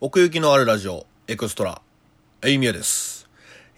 [0.00, 1.80] 奥行きのあるラジオ、エクストラ、
[2.42, 3.28] エイミヤです。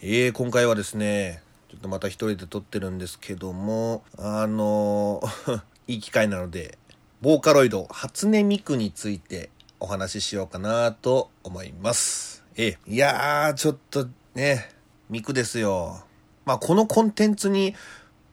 [0.00, 6.78] えー、今回はですね、ちょっとまた一人で撮ってるんですけども、あのー いい機会なので、
[7.20, 12.42] ボーカロイド、初音ミクについてお話ししようかなと思います。
[12.56, 14.70] えー、いやー、ちょっとね、
[15.10, 16.02] ミクですよ。
[16.46, 17.74] まあ、このコンテンツに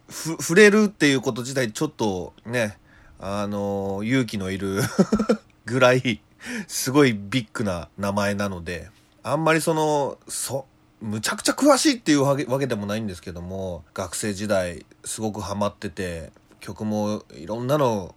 [0.09, 2.77] 触れるっていうこと自体ちょっとね、
[3.19, 4.81] あのー勇気のいる
[5.65, 6.21] ぐらい、
[6.67, 8.89] すごいビッグな名前なので、
[9.23, 10.65] あんまりその、そ、
[11.01, 18.15] むちゃくちゃ詳しいっていうわけでもないんですけども、学生時代すごくハマってて、曲もいろんなの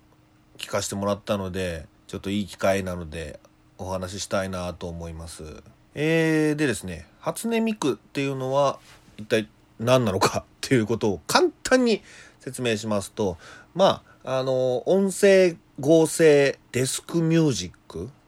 [0.56, 3.41] 聴かせてもらったので、ちょっといい機会なので
[3.78, 5.62] お話ししたいなと思います。
[5.95, 8.79] えー、でですね、初音ミクっていうのは
[9.16, 9.48] 一体
[9.80, 12.02] 何なのか っていうことを簡単に
[12.40, 13.37] 説明しますと、
[13.74, 17.77] まあ、あの、音声合成デスクミュージック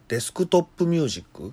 [0.09, 1.53] デスクトップミュージック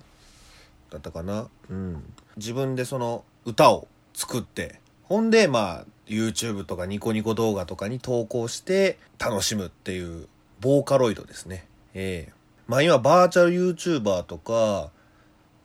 [0.90, 1.48] だったかな？
[1.70, 2.02] うん。
[2.36, 10.28] 自分でその歌を作って、ほんで、まあ、YouTube とかニコニコ動画とかに投稿して楽しむっていう、
[10.60, 11.66] ボーカロイドですね。
[11.94, 12.32] ええ
[12.66, 14.90] まあ今、バーチャル YouTuber とか、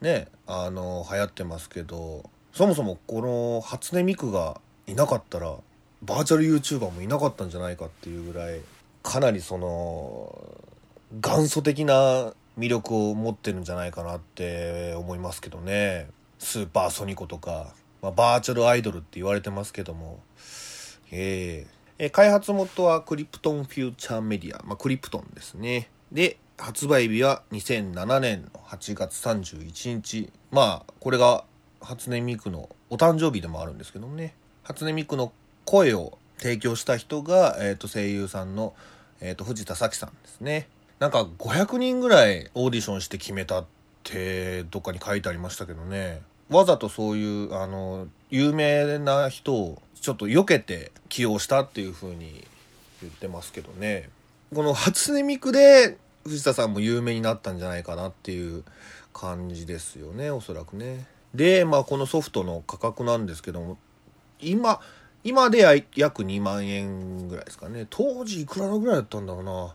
[0.02, 5.56] ね、あの、流行ってますけど、そもそもこの初音ミクがいなかったら、
[6.04, 8.60] バーチャル YouTuber もいなかったんじゃないかっていうぐらい、
[9.02, 10.36] かなりその、
[11.14, 16.08] 元祖的な魅力を持ってるんじゃないかなって思いますけどね。
[16.40, 20.20] スーパーソニコとか、まあ、バーチャルアイドルって言われてますけども、
[21.12, 25.88] えええ開発元はクリプトンフューチャーメディア、まあ、クリプトンですね。
[26.12, 30.32] で、発売日は2007年の8月31日。
[30.50, 31.44] まあ、これが
[31.80, 34.34] 初音ミクのお誕生日でもあるんですけどもね。
[34.64, 35.32] 初音ミクの
[35.66, 38.74] 声を提供した人が、えっ、と、声優さんの、
[39.20, 40.68] えっ、と、藤田咲さんですね。
[41.02, 43.66] なんか500人ぐらいオーディションして決めたっ
[44.04, 46.22] て、どっかに書いてありましたけどね。
[46.52, 52.46] わざとそういう、あの、有名な人をちょっと避けて起用したっていう風に
[53.02, 54.10] 言ってますけどね。
[54.54, 58.64] この初音ミクで藤田さんも有名になったんじゃないかなっていう
[59.12, 61.08] 感じですよね、おそらくね。
[61.34, 63.80] で、まあこのソフトの価格なんですけども、
[64.40, 64.80] 今、
[65.24, 67.88] 今で約2万円ぐらいですかね。
[67.90, 69.74] 当時いくらぐらいだったんだろうな。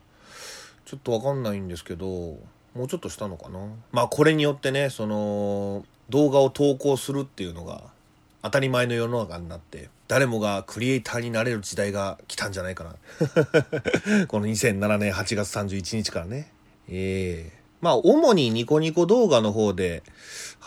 [0.87, 3.59] ちょっとわかんないんですけど、もうちょっとしたのかな？
[3.91, 7.81] まあこれによってね、その、動画を投稿するっていうのが
[8.41, 12.95] 当たり前の世の中になって、誰もがクリエイターになれる時代が来たんじゃないかな。
[14.27, 16.49] この2007年8月31日からね。
[16.87, 20.03] ええまあ主にニコニコ動画の方で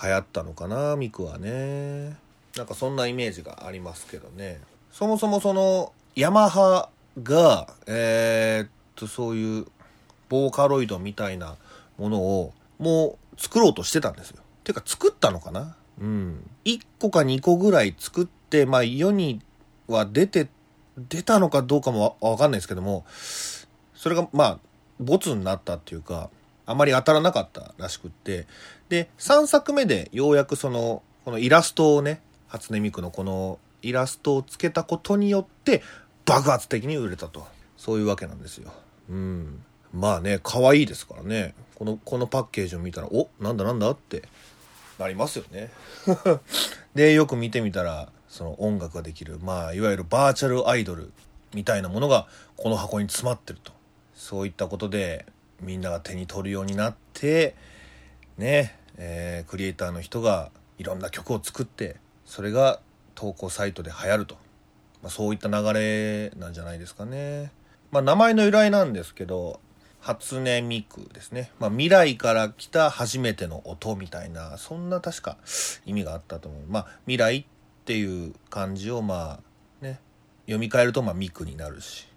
[0.02, 2.16] 流行ったのかな、ミクはね。
[2.56, 4.60] なんかそんなイメージがありますけどね。
[4.92, 6.90] そもそもその、ヤマハ
[7.22, 9.66] が、えーっと、そういう、
[10.30, 11.56] ボーカロイドみたいな
[11.98, 14.42] ものを、もう作ろうとしてたんですよ。
[14.64, 15.76] てか作ったのかな？
[16.00, 16.50] うん。
[16.64, 19.42] 1個か2個ぐらい作って、まあ世に
[19.86, 20.48] は出て、
[20.96, 23.04] 出たのかどうかもわかんないですけども、
[23.94, 24.58] それがまあ、
[24.98, 26.30] ボツになったっていうか、
[26.64, 28.46] あまり当たらなかったらしくって、
[28.88, 35.82] で、3作目でようやくその、このイラストをね、初音ミクのこのイラストをつけたことによって、
[36.24, 37.46] 爆発的に売れたと。
[37.76, 38.72] そういうわけなんですよ。
[39.08, 39.64] うん。
[39.92, 41.54] まあね、可愛いですからね。
[41.74, 44.22] この、このパッケージを見たら、おなんだなんだって
[44.98, 45.70] なりますよね。
[46.94, 51.12] で、よく見てみたら、その音楽ができる、まあ、いわゆるバーチャルアイドル
[51.54, 53.72] みたいなものがこの箱に詰まってると。
[54.14, 55.26] そういったことで、
[55.60, 57.56] みんなが手に取るようになって、
[58.38, 62.80] ね、えークリエイターの人がいろんな曲を作って、それが
[63.14, 64.36] 投稿サイトで流行ると。
[65.02, 67.50] まあ、そういった流れなんじゃないですかね。
[67.90, 69.60] まあ、名前の由来なんですけど、
[70.00, 71.52] 初音ミクですね。
[71.58, 75.36] まあ、未来から来た初めての音みたいな、そんな確か
[75.84, 76.62] 意味があったと思う。
[76.68, 77.44] まあ、未来っ
[77.84, 79.40] ていう漢字をま
[79.82, 80.00] あ、ね、
[80.46, 82.08] 読み替えるとまあミクになるし、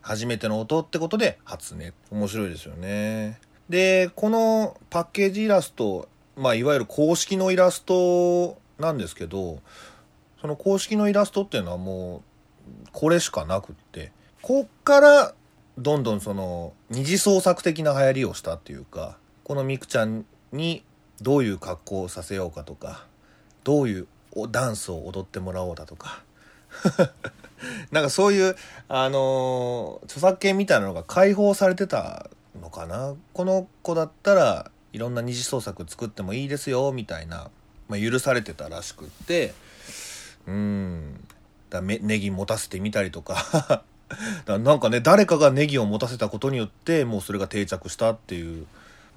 [0.00, 1.92] 初めての音ってことで初音。
[2.10, 3.38] 面白いですよね。
[3.68, 9.60] で、このパッケージイラスト、まあ、いわゆる公式のイラストなんですけど、
[10.40, 12.22] その公式のイラストっていうのはも
[12.86, 14.12] う、これしかなくって、
[14.42, 15.34] こっから、
[15.78, 20.82] どんどんその、二次創作的な流行りをしたっていうか、このミクちゃんに
[21.22, 23.06] どういう格好をさせようかとか、
[23.62, 24.08] どういう
[24.50, 26.22] ダンスを踊ってもらおうだとか、
[27.92, 28.56] なんかそういう、
[28.88, 32.28] あのー著作権みたいなのが解放されてた
[32.60, 33.14] のかな。
[33.32, 37.50] この子だったらいろんな二次創作作ってもいいですよ、みたいな、
[37.88, 39.54] まあ、許されてたらしくって、
[40.46, 41.24] うん。
[41.70, 43.84] だネギ持たせてみたりとか
[44.46, 48.66] なんかね誰かがネギを持たせたことによってもうそれが定着したっていう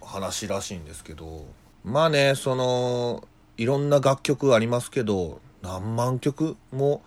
[0.01, 1.45] 話らしいんですけど
[1.83, 3.27] まあね、その、
[3.57, 7.01] いろんな楽曲ありますけど、何万曲も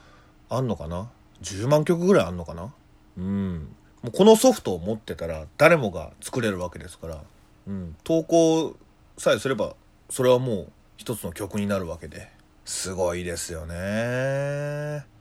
[0.48, 1.10] あんのかな
[1.42, 2.72] ?10 万曲ぐらいあんのかな？
[3.16, 3.68] うん。
[4.02, 7.20] もうこのソフトを持ってたら誰もが作れるわけですから、
[7.68, 7.96] うん。
[8.02, 8.74] 投稿
[9.16, 9.74] さえすれば、
[10.10, 12.28] それはもう一つの曲になるわけで。
[12.64, 15.13] すごいですよね。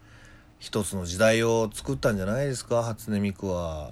[0.64, 3.92] 一つの時代を作ったんじゃないですか、初音ミクは。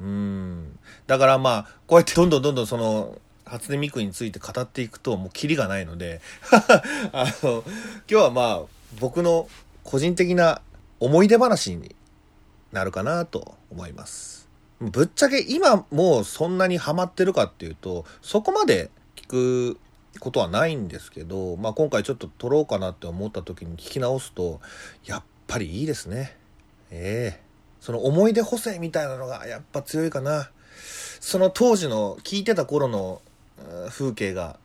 [0.00, 0.78] うん。
[1.06, 6.22] だからまあ、こうやってどんどんどんどんその、初音ミクについて語っていくともうキリがないので
[7.12, 7.64] あの、今
[8.08, 8.62] 日はまあ、
[8.98, 9.46] 僕の
[9.84, 10.62] 個人的な
[11.00, 11.94] 思い出話に
[12.72, 14.48] なるかなと思います。
[14.80, 19.78] ぶっちゃけ今もうそんなにハマってるかっていうと、そこまで聞く
[20.18, 24.62] ことはないんですけど、まあ今回ちょっと撮ろうかなって思った時に聞き直すと、
[25.04, 26.36] やっぱりいいですね。
[26.90, 27.46] ええ
[27.80, 30.50] その思い出補正みたいなのがやっぱ強いかな。
[31.20, 33.22] その当時の聞いてた頃の
[33.90, 34.58] 風景が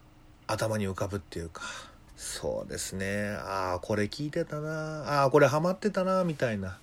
[0.48, 1.62] 頭に浮かぶっていうか。
[2.16, 3.30] そうですね。
[3.32, 5.22] ああ、これ聞いてたな。
[5.22, 6.80] ああ、これハマってたな、みたいな。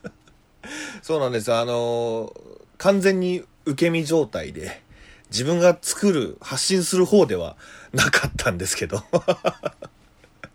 [1.02, 1.52] そうなんです。
[1.52, 2.32] あの
[2.78, 4.82] 完全に受け身状態で、
[5.30, 7.56] 自分が作る、発信する方では
[7.92, 9.02] なかったんですけど。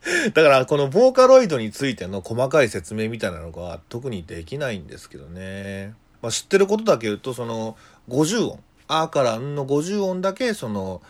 [0.34, 5.94] だから、このボーカロイドについての細かい説明みたいなのが特にできないんですけどね。
[6.22, 7.78] まあ、知ってることだけ言うと、その、
[8.10, 8.60] 50音。
[8.88, 11.02] あからんの50音だけ、その、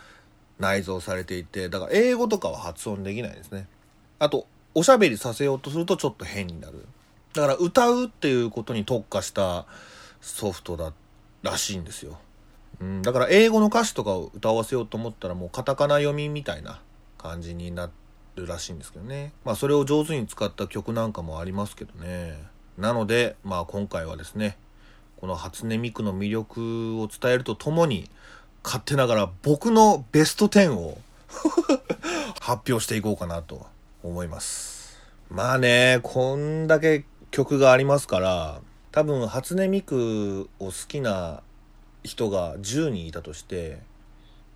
[0.58, 3.66] 内蔵されていて、だから英語とかは発音できないですね。
[4.18, 6.86] あと、おしゃべりさせようとするとちょっと変になる。
[7.34, 9.66] だから歌うっていうことに特化した
[10.20, 10.92] ソフトだ
[11.42, 12.18] らしいんですよ。
[12.80, 16.80] うん、だから英語の歌詞とかを歌わせようと思ったらもうカタカナ読みみたいな
[17.18, 18.01] 感じになって
[18.36, 19.32] るらしいんですけどね。
[19.44, 22.38] まあそれを上手に使った曲なんかもありますけどね。
[22.78, 24.56] なので、まあ今回はですね、
[25.18, 28.08] この初音ミクの魅力を伝えるとともに、
[28.64, 30.98] 勝手ながら僕のベスト10を
[32.40, 33.66] 発表していこうかなと
[34.02, 34.98] 思います。
[35.30, 41.42] まあね、こんだけ曲がありますから、多分初音ミクを好きな
[42.04, 43.80] 人が10人いたとして、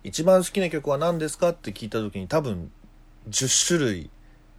[0.03, 2.71] 一番好きな曲は何ですかって聞いた時に多分
[3.29, 4.09] 10種類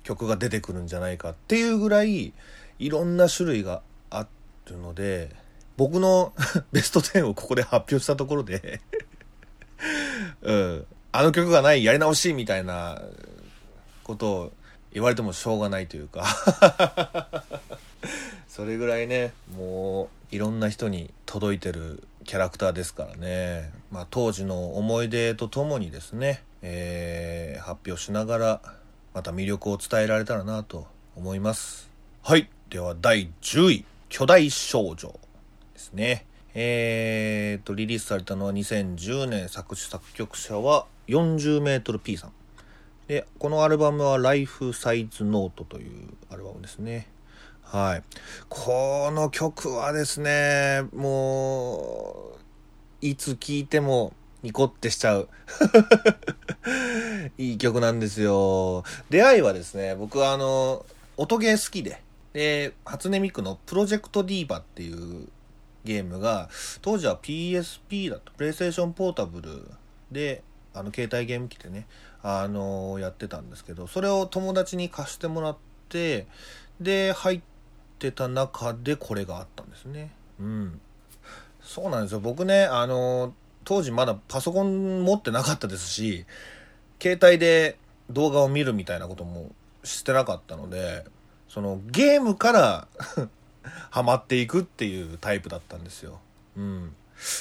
[0.03, 2.33] 曲が出てくるんじゃないかっていうぐらい
[2.79, 4.27] いろんな種類があ
[4.67, 5.31] るので、
[5.77, 6.33] 僕の
[6.73, 8.81] ベスト10をここで発表したところで
[10.43, 13.03] うん、あの曲がないやり直しみたいな
[14.05, 14.53] ことを
[14.93, 16.25] 言われてもしょうがないというか。
[18.49, 28.61] それぐらいねもういろんな人に届いてるキャラクターですからね、まあ、当時の思い出とともにですね、えー、発表しながら
[29.15, 31.91] また魅力を伝えられたらなと思います
[32.23, 35.09] はいでは第10位巨大少女
[35.75, 36.29] ですね
[36.61, 42.33] えー、と、リリースされたのは2010年作詞作曲者は 40m P さん。
[43.07, 47.07] で、このアルバムは Life Size Note というアルバムですね。
[47.63, 48.03] はい。
[48.49, 52.33] この曲はですね、も
[53.03, 54.13] う、いつ聴いても
[54.43, 55.29] ニコってしちゃう。
[57.39, 58.85] いい曲なんですよ。
[59.11, 60.87] 出会いはですね、僕はあの、
[61.17, 62.03] 音ゲー好きで、
[62.33, 65.29] で、初音ミクのプロジェクトディーバっていう
[65.85, 66.49] ゲームが、
[66.83, 69.69] 当時は PSP だと、プレイステーションポータブル
[70.13, 70.43] で、
[70.75, 71.87] あの、携帯ゲーム機でね、
[72.23, 75.57] あのー、やってたんですけど、それを友達に貸してもらっ
[75.89, 76.27] て、
[76.81, 77.41] で、入っ
[77.99, 80.13] てた中でこれがあったんですね。
[80.39, 80.81] うん。
[81.61, 82.21] そうなんですよ。
[82.21, 83.33] 僕ね、あのー、
[83.65, 86.25] 当時まだパソコン持ってなかったですし、
[87.01, 87.79] 携帯で
[88.11, 89.51] 動画を見るみたいなことも
[89.85, 91.05] してなかったので、
[91.49, 92.89] そのゲームから
[93.91, 96.21] ハマっていくっていうタイプだったんですよ。
[96.57, 96.95] うん。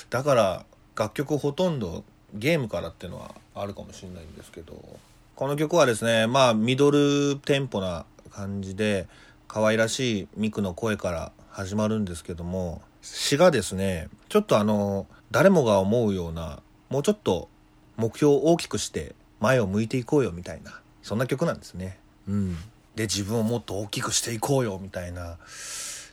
[0.09, 4.99] だから楽曲ほとんどゲームからっていうのはあるかもしれないんですけど、
[5.35, 9.07] この曲はですね、まあミドルテンポな感じで
[9.47, 17.49] 可愛らしいミクの声から始まるんですけども、詩がですね、ちょっとあの、誰もが思うような、もうちょっと
[17.97, 21.99] 目標を大きくして前を向いていこうよみたいな、そんな曲なんですね。
[22.27, 22.57] うん。
[22.95, 25.37] で、自分をもっと大きくしていこうよみたいな、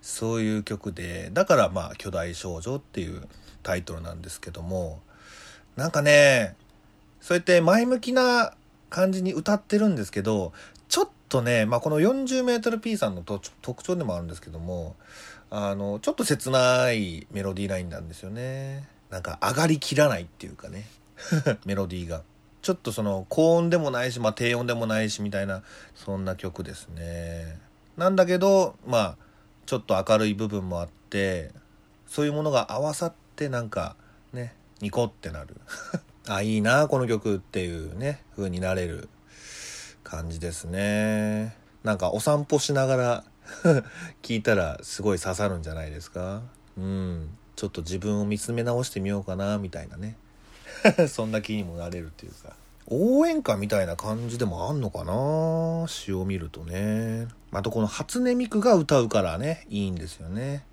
[0.03, 3.27] そういう曲で、だからまあ巨大少女っていう
[3.63, 5.01] タイトルなんですけども、
[5.77, 6.57] なんかね、
[7.21, 8.53] そうやって前向きな
[8.91, 10.53] 感じに歌ってるんですけど、
[10.89, 14.95] ちょっとね、まあこの 40mP さんの特徴でもあるんですけども、
[15.51, 18.87] あの、ちょっと切ないメロディーラインなんですよね。
[19.15, 20.89] なんか上がりきらないっていうかね、
[21.65, 22.23] メロディーが。
[22.63, 25.63] ちょっとその高音でもないし、まあ低音でもないしみたいな、
[25.95, 27.61] そんな曲ですね。
[27.97, 29.17] なんだけど、まあ、
[29.67, 31.53] ちょっと明るい部分もあって
[32.09, 33.95] そういうものが合わさってなんか
[34.33, 35.55] ねニコってなる
[36.27, 39.09] あ、いいな、この曲っていうね、風になれる
[40.03, 41.57] 感じですね。
[41.85, 43.25] なんかお散歩しながら
[44.23, 46.43] 聞いたらすごい刺さるんじゃないですか？
[46.77, 47.39] うん。
[47.57, 50.17] ちょっと自分を見つめ直してみようかな、みたいなね。
[51.09, 52.55] そんな気にもなれるっていうか。
[52.87, 55.87] 応援歌みたいな感じでもあんのかな？
[55.89, 57.29] 詩を見るとね。
[57.53, 60.65] あとこの初音ミクが歌うからね、いいんですよね。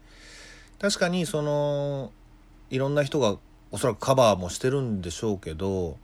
[0.79, 2.11] 確かにその、
[2.69, 3.37] いろんな人が
[3.71, 5.97] おそらくカバーもしてるんでしょうけど、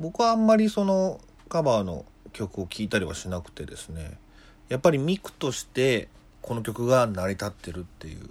[0.00, 4.18] 僕はあんまりそのカバーの曲を聴いたりはしなくてですね、
[4.68, 6.08] やっぱりミクとして
[6.42, 8.28] この曲が成り立ってるっていう。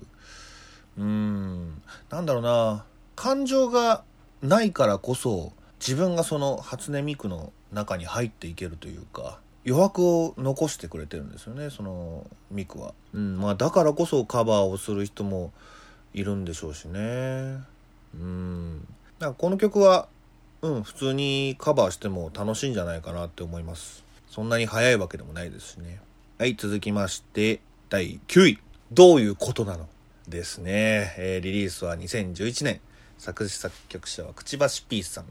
[0.98, 2.86] うん、なんだろうな、
[3.16, 4.04] 感情が
[4.42, 13.40] ないからこそ、自分がその初音ミクの中に入っていけるというか余白を残してくれてるんですよねそのミクは、うん。
[13.40, 15.52] まあ、だからこそカバーをする人も
[16.14, 17.60] いるんでしょうしね。
[18.14, 18.80] うん。
[18.80, 20.08] だからこの曲は
[20.62, 24.04] うん普通にカバーしても楽しいんじゃないかなって思います。
[24.30, 26.00] そんなに早いわけでもないですしね。
[26.38, 27.60] はい続きまして
[27.90, 28.60] 第9位。
[28.92, 29.88] どういうことなの
[30.30, 32.82] ですね、えー、リリースは2011年
[33.18, 35.26] 作詞作曲者はくちばし P さん。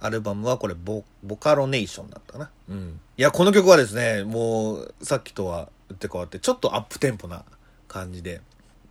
[0.00, 2.50] アルバムはこれボ、ボカロネーションだったな。
[2.68, 3.00] うん。
[3.16, 7.44] いや、この曲はですね、もう、さっきとは打って変わって、ちょっとアップテンポな
[7.88, 8.42] 感じで、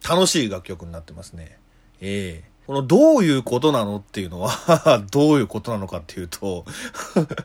[0.08, 1.60] 楽しい楽曲になってますね。
[2.02, 6.66] ええー、このどういうことなのっていうのは どういうことなのかっていうと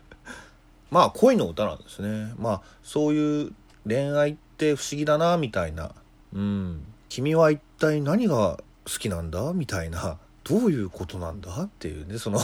[0.91, 2.33] まあ恋の歌なんですね。
[2.39, 3.53] まあそういう
[3.87, 5.93] 恋愛って不思議だな、みたいな。
[6.33, 6.85] うん。
[7.09, 9.53] 君は一体何が好きなんだ？
[9.53, 11.63] みたいなどういうことなんだ？
[11.63, 12.41] っていうね、その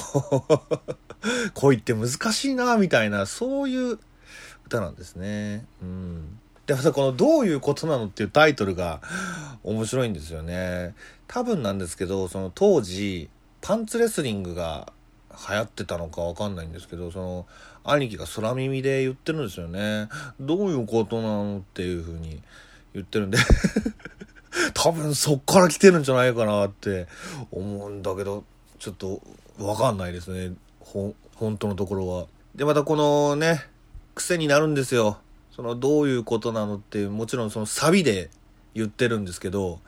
[1.54, 3.98] 恋って難しいな、みたいな、そういう
[4.66, 5.66] 歌なんですね。
[5.82, 6.38] うん。
[6.66, 9.00] で、またこのどういうことなのっていうタイトルが
[9.62, 10.94] 面白いんですよね。
[11.28, 13.28] 多分なんですけど、その当時、
[13.60, 14.92] パンツレスリングが
[15.48, 17.46] 流行ってたのかわかんないんですけど、その、
[17.84, 20.08] 兄貴が空耳で言ってるんですよね。
[20.40, 22.42] どういうことなのっていう風に
[22.94, 23.38] 言ってるんで
[24.74, 27.06] 多分そっから来てるんじゃないかなって
[27.50, 28.44] 思うんだけど、
[28.78, 29.20] ちょっと
[29.58, 30.54] わかんないですね。
[30.80, 32.26] ほ、本当のところは。
[32.54, 33.64] で、またこのね、
[34.14, 35.18] 癖になるんですよ。
[35.54, 38.30] そのどういうことなのって、もちろんそのサビで
[38.74, 39.80] 言ってるんですけど、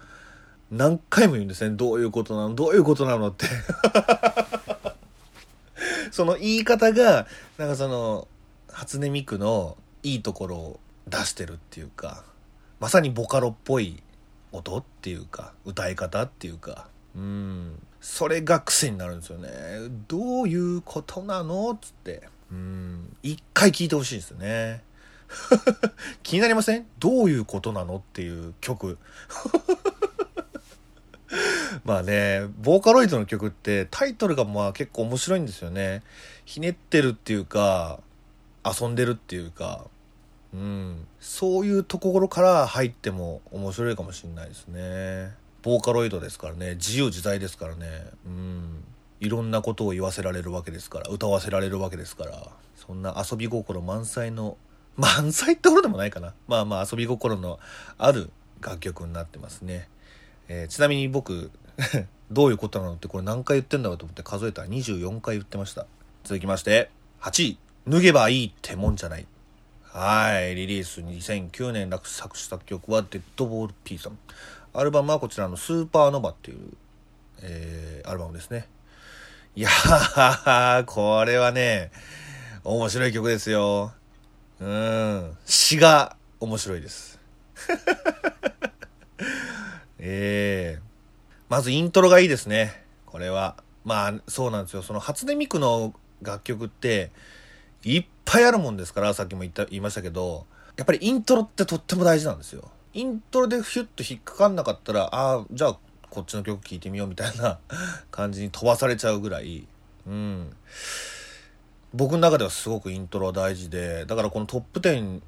[0.71, 1.77] 何回も言うんですね。
[1.77, 3.47] どういうことなのどういうことなのって
[6.11, 7.27] その言い方が、
[7.59, 8.27] なんかその、
[8.69, 12.25] 初音ミクのいいところを出してるっていうか、
[12.81, 14.03] まさにボカロっぽい
[14.57, 16.89] 音っていうか歌い方っていうか。
[17.15, 17.81] うん。
[18.01, 19.51] それが癖になるんですよね。
[20.07, 22.29] どういうことなのっつって。
[22.51, 23.17] うん。
[23.23, 24.83] 一回聞いてほしいんですよね。
[26.23, 26.87] 気になりません？
[26.99, 28.99] どういうことなのっていう曲。
[31.85, 36.03] まあね、ボーカロイドの曲ってタイトルがまあ結構面白いんですよね。
[36.45, 38.01] ひねってるっていうか、
[38.65, 39.87] 遊んでるっていうか、
[40.57, 45.35] うん、そういうところから入っても面白いかもしれないですね。
[45.63, 46.77] ボーカロイドですからね。
[46.77, 47.87] 自由自在ですからね。
[48.25, 48.85] うん。
[49.21, 51.11] いろんなことを言わせられるわけですから。
[51.11, 52.49] 歌わせられるわけですから。
[52.75, 54.57] そんな遊び心満載の
[54.97, 56.33] 満載ってことでもないかな。
[56.49, 57.59] まあまあ遊び心の
[57.99, 58.31] ある
[58.63, 59.89] 楽曲になってますね、
[60.49, 61.51] えー、ちなみに僕
[62.31, 65.87] どういうことなのってこれ何回言ってんだろうと思って数えたら24回言ってました。
[66.25, 67.59] 続きまして8位。
[67.89, 69.27] 脱げばいいってもんじゃない。
[69.99, 74.19] はい、リリース2009年落作詞作曲はデッドボール P さん。
[74.75, 76.59] アルバムはこちらのスーパーノバっていう、
[77.41, 78.69] えー、アルバムですね。
[79.55, 81.93] いやー、これはね、
[82.63, 83.95] 面白い曲ですよ。
[84.61, 85.35] うん。
[85.47, 87.19] 詩が面白いです。
[89.99, 90.83] え えー、
[91.49, 92.85] まずイントロがいいですね。
[93.07, 93.57] これは。
[93.83, 94.83] まあ、そうなんですよ。
[94.83, 97.13] その初音ミクの楽曲って、
[97.87, 102.71] いっぱいあるもんですから、さっきも言った、言いましたけど、やっぱりイントロってとっても大事なんですよ。
[102.93, 105.79] イントロでヒュッと引っかかんなかったら、ああ、じゃあ
[106.11, 107.61] こっちの曲聴いてみようみたいな
[108.11, 109.69] 感じに飛ばされちゃうぐらい、
[110.07, 110.57] うん。
[111.95, 115.23] 僕の中ではすごくイントロは大事で、だからこのトップ10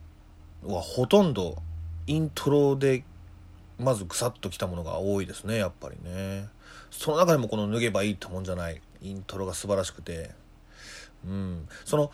[0.65, 1.63] はほとんど
[2.09, 3.05] イントロで
[3.79, 6.49] まずぐさっときたものが多いですね、やっぱりね。
[6.91, 10.33] その中でもこの脱げばいいってもんじゃない、イントロが素晴らしくて、
[11.25, 11.69] うん。
[11.85, 12.11] その、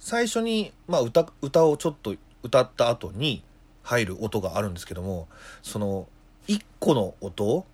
[0.00, 3.42] 最初に、まあ歌、歌をちょっと歌った後に
[3.82, 5.28] 入る音があるんですけども、
[5.62, 6.08] その、
[6.46, 7.66] 1個の音、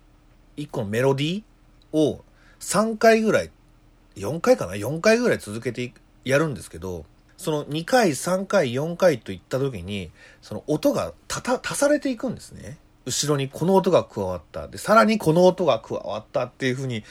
[0.57, 2.23] 1個のメロディーを
[2.59, 3.51] 3回ぐらい、
[4.15, 7.05] 4回かな ?4 回ぐらい続けてやるんですけど、
[7.37, 12.77] その2回、3回、4回といった時に、その音が足されていくんですね。
[13.05, 14.67] 後ろにこの音が加わった。
[14.67, 17.03] で、さらにこの音が加わったっていう風に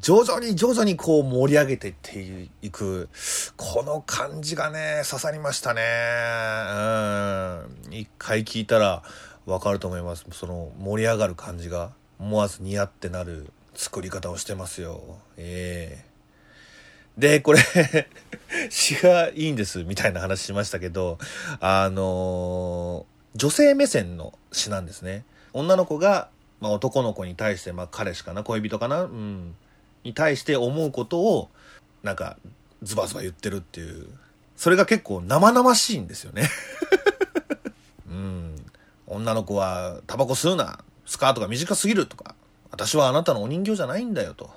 [0.00, 3.08] 徐々に徐々にこう盛り上げていっていく、
[3.56, 5.82] この感じがね、刺さりましたね。
[7.88, 7.94] うん。
[7.94, 9.02] 一回聞いたら
[9.46, 10.26] わかると思います。
[10.32, 15.18] その盛り上がる感じが思わず似合ってなる作り方をしてますよ。
[15.36, 16.04] え
[17.16, 17.60] えー、で、これ
[18.70, 21.18] 詩がいいんです、みたいな話しましたけど、
[21.60, 25.24] あのー、女性目線の詩なんですね。
[25.52, 26.28] 女の子が、
[26.60, 29.54] まあ、男の子に対して、まあ、彼氏かな、恋人かな、うん。
[30.06, 31.50] に対して思うことを、
[32.02, 32.36] なんか、
[32.82, 34.06] ズバズバ言ってるっていう。
[34.56, 36.48] それが結構生々しいんですよね
[38.08, 38.64] うん。
[39.06, 40.80] 女の子は、タバコ吸うな。
[41.04, 42.34] スカートが短すぎるとか。
[42.70, 44.50] 私はあなたのお人形じゃないんだよと。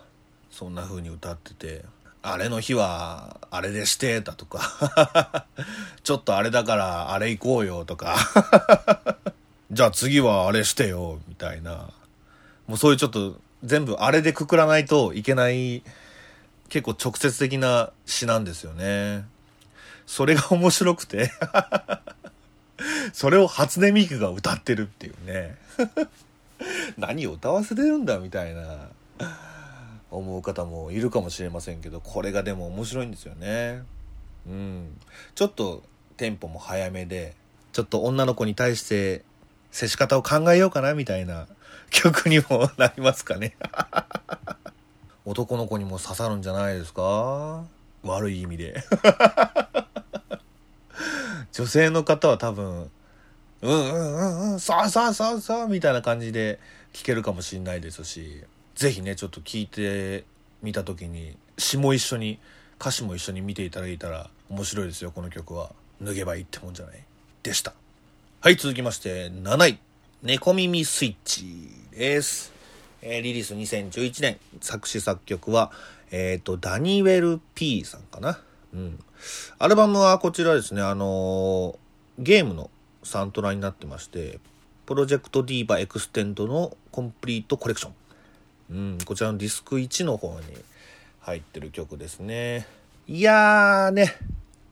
[0.52, 1.84] そんな風に歌ってて。
[2.22, 5.46] あれの日は、あれでしてたとか
[6.04, 8.18] ちょっとあれだからあれ行こうよとか
[9.72, 11.90] じゃあ次はあれしてよ、みたいな。
[12.68, 15.84] もうそういうちょっと全部あれでくくらないといけない
[16.70, 19.26] 結構直接的な詩なんですよね。
[20.06, 21.32] それが面白くて
[23.14, 25.56] それを初音ミクが歌ってるっていうね
[26.98, 28.90] 何を歌わせてるんだみたいな
[30.12, 33.84] 思う方もいるかもしれませんけど、これがでも面白いんですよね。
[34.48, 34.98] うん。
[35.36, 35.84] ちょっと
[36.18, 37.36] テンポも早めで、
[37.72, 39.24] ちょっと女の子に対して
[39.72, 41.48] 接し方を考えようかなみたいな
[41.90, 43.56] 曲にもなりますかね
[45.26, 47.64] 男の子にも刺さるんじゃないですか？
[48.04, 48.82] 悪い意味で
[51.52, 52.90] 女性の方は多分、
[53.62, 53.98] うんうんう
[54.50, 56.60] んうん、さあさあさあさあみたいな感じで
[56.94, 58.44] 聴けるかもしんないですし、
[58.76, 60.24] ぜひね、ちょっと聞いて
[60.64, 62.40] みた時に、詩も一緒に、
[62.80, 65.72] 歌詞も一緒に見ていただいたら面白いですよ、この曲は。
[66.02, 67.04] 脱げばいいってもんじゃない？
[67.44, 67.74] でした。
[68.42, 69.80] はい、続きまして、7位。
[70.22, 71.46] 猫耳スイッチ
[71.92, 72.52] です。
[73.02, 74.38] えー、リリース2011年。
[74.60, 75.72] 作詞作曲は、
[76.12, 78.42] えっ、ー、と、ダニウェル P さんかな。
[78.74, 79.00] うん。
[79.60, 81.78] アルバムはこちらですね、あのー、
[82.20, 82.70] ゲームの
[83.02, 84.40] サントラになってまして、
[84.86, 87.94] Project DIVA extend のコンプリートコレクション。
[88.72, 90.48] うん、こちらのディスク1の方に
[91.22, 92.68] 入ってる曲ですね。
[93.08, 94.18] いやーね、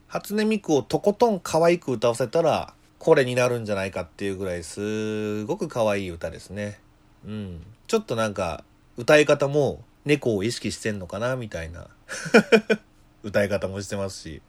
[0.08, 6.80] 初音ミクをとことん可愛く歌わせたら、これになるんじゃないかっていうぐらいすごく可愛い歌ですね。
[7.24, 7.62] うん。
[7.86, 8.64] ちょっとなんか、
[8.96, 11.86] 歌い方も猫を意識してんのかなみたいな
[13.22, 14.42] 歌い方もしてますし。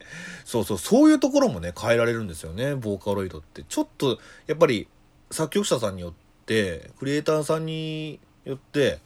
[0.46, 3.64] そうそう、そういうところもね、変えられるんですよね、ボーカロイドって。
[3.64, 4.88] ちょっと、やっぱり、
[5.32, 6.14] 作曲者さんによっ
[6.46, 9.00] て、クリエイターさんによって、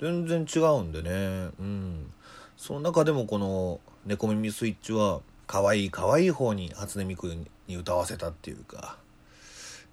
[0.00, 1.50] 全然違うんでね。
[1.58, 2.12] うん。
[2.56, 7.34] その中でもこの、猫耳スイッチは、可愛い可愛い方に初音ミク
[7.66, 8.98] に歌わせたっていうか、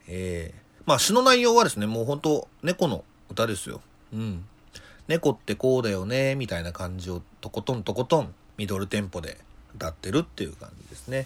[0.07, 3.81] ええー、まあ詩の内容はですね、もうほんと猫の歌ですよ。
[4.13, 4.45] うん。
[5.07, 9.37] 猫ってこうだよね、みたいな感じをとことんとことんミドルテンポで
[9.75, 11.25] 歌ってるっていう感じですね。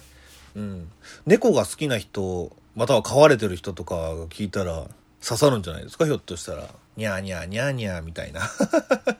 [0.56, 0.92] うん。
[1.26, 4.86] 猫が好きな人、または飼われてる人とかが聞いたら
[5.26, 6.68] 刺さるんじゃないですか、ひょっとしたら。
[6.98, 8.42] にゃーにゃーにゃーにゃーみたいな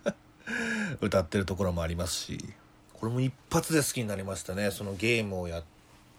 [1.02, 2.54] 歌ってるところもありますし。
[3.00, 4.72] これも一発で好きになりましたね。
[4.72, 5.64] そのゲームをやっ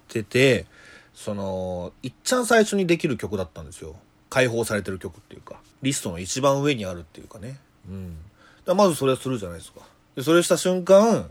[0.08, 0.66] てて、
[1.14, 3.96] その、いっちゃん最初にできる曲だったんですよ。
[4.30, 7.58] 解放されてる曲っていうか、リストの一番上にあるっていうかね。
[7.88, 8.16] うん。
[8.64, 9.80] だまずそれはするじゃないですか。
[10.16, 11.30] で、それした瞬間、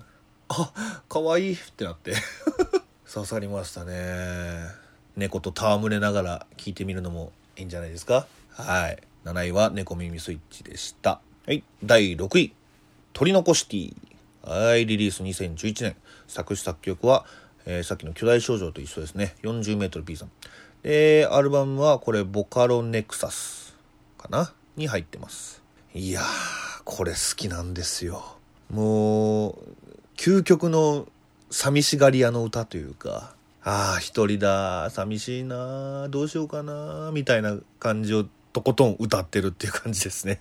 [0.49, 0.73] あ、
[1.07, 2.13] かわいいってなって
[3.11, 4.65] 刺さりましたね。
[5.15, 8.27] 猫と戯れながら聴いてみるのもいいんじゃないですか。
[8.51, 8.99] はい。
[9.25, 11.21] 7位は猫耳スイッチでした。
[11.45, 11.63] はい。
[11.83, 12.53] 第6位。
[13.13, 13.95] 取り残しティ
[14.43, 15.95] はい、リリース2011年。
[16.27, 17.25] 作詞作曲は、
[17.65, 19.35] えー、さっきの巨大少女と一緒ですね。
[19.43, 20.31] 40メートル P さん。
[20.83, 23.75] で、アルバムはこれ、ボカロネクサス
[24.17, 24.53] かな？
[24.77, 25.61] に入ってます。
[25.93, 26.25] いやー、
[26.85, 28.37] これ好きなんですよ。
[28.69, 29.57] もう、
[30.15, 31.07] 究極の
[31.51, 40.39] 寂しがり屋の歌というか、ああ、一人だ、寂しいな、どうしようかな、みたいな感じをとことん歌ってるっていう感じですね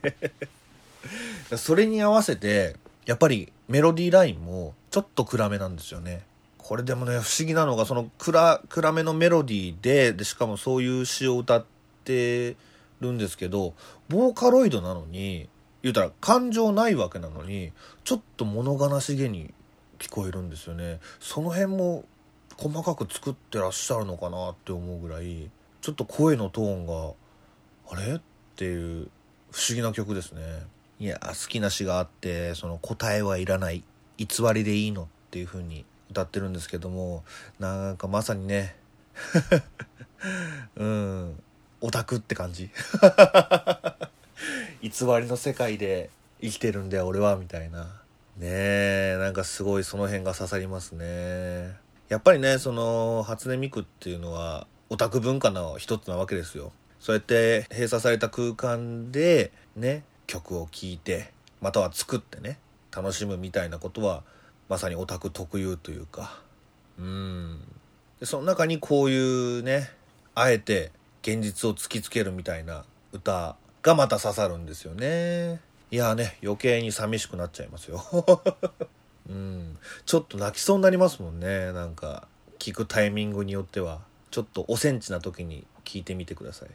[1.56, 2.76] それに合わせて、
[3.09, 6.27] やっぱりメロディーラインもちょっと暗めなんですよね。
[6.59, 11.64] これでもね、不思議なのが、その暗、暗めのメロディーで、で、しかもそういう詩を歌っ
[12.05, 12.55] て
[13.01, 13.73] るんですけど、
[14.11, 15.49] ボーカロイドなのに、
[15.83, 17.73] 言うたら感情ないわけなのに、
[18.05, 19.55] ちょっと物悲しげに
[19.99, 21.01] 聞こえるんですよね。
[21.18, 22.05] その辺も
[22.59, 25.49] 細かく作ってらっしゃるのかなって思うぐらい、
[25.81, 27.14] ちょっと声のトーンが、
[27.90, 28.16] あれ？
[28.16, 28.21] っ
[28.57, 29.09] ていう
[29.51, 30.42] 不思議な曲ですね。
[31.00, 33.84] いや、好きな詩があって、その答えはいらない、
[34.16, 37.22] 偽りでいいのっていう風に歌ってるんですけども、
[37.61, 38.74] なんかまさにね、
[40.76, 41.42] うん、
[41.80, 42.70] オタクって感じ。
[44.82, 47.84] 偽りの世界で生きてるんだよ、俺は、みたいな。
[48.37, 51.76] ねえ、なんかすごいその辺が刺さりますね。
[52.08, 56.72] やっぱりね、その、初音ミクっていうのは、オタク文化の一つなわけですよ。
[57.00, 62.60] そうやって閉鎖された空間で、ね、曲を聴いて、または作ってね、
[62.94, 64.22] 楽しむみたいなことは、
[64.68, 66.40] まさにオタク特有というか、
[66.98, 67.60] うん。
[68.20, 69.90] で、その中にこういうね、
[70.34, 75.60] あえて現実を突きつけるみたいな歌がまた刺さるんですよね。
[75.90, 78.04] いやね、余計に寂しくなっちゃいますよ。
[79.28, 79.78] うん。
[80.04, 81.72] ちょっと泣きそうになりますもんね。
[81.72, 84.00] なんか、聞くタイミングによっては。
[84.30, 86.68] ちょっとおセンチな時に聞いてみてください。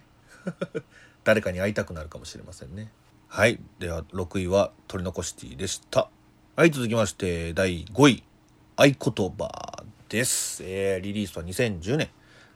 [1.23, 2.91] 誰かに会いたくなるかもしれませんね。
[3.36, 3.60] はい。
[3.80, 6.08] では、6位は、取り残しティでした。
[6.56, 8.24] はい、続きまして、第5位。
[8.76, 8.96] 合言
[9.36, 10.62] 葉です。
[10.63, 12.10] えー、リリースは2010年。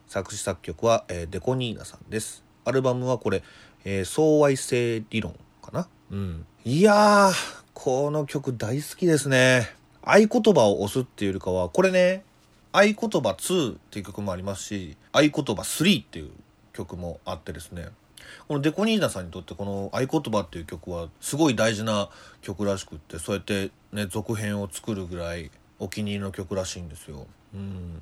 [0.06, 2.44] 作詞作曲は、えー、デコニーナさんです。
[2.64, 3.42] アルバムはこれ、
[3.86, 5.88] えー、相愛性理論かな？
[6.12, 6.46] うん。
[6.64, 7.34] いやー、
[7.74, 9.74] この曲大好きですね。
[10.04, 12.24] 合言葉を押すっていうよりかは、これね、
[12.72, 16.30] 合言葉2っていう曲もありますし、合言葉3っていう
[16.74, 17.88] 曲もあってですね、
[18.48, 22.10] このデコニーナさんにとってこの合言葉っていう曲はすごい大事な
[22.42, 27.28] 曲らしくって、そうやってね、続編を作るぐらいお気に入りの曲らしいんですよ。
[27.54, 28.00] うん。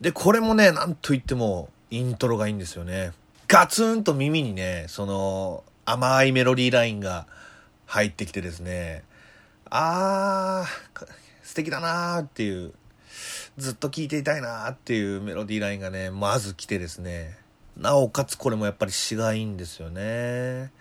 [0.00, 3.12] で、これもね、なんと言ってもイントロがいいんですよね。
[3.48, 7.26] ガツンと耳にね、その甘いメロディーラインが
[7.86, 9.04] 入ってきてですね、
[9.70, 11.06] あー、
[11.42, 12.72] 素敵だなーっていう、
[13.56, 17.38] ずっと聴いていたいなーっていうメロディーラインがね、まず来てですね、
[17.76, 20.72] なおかつこれもやっぱり詩がいいんですよね。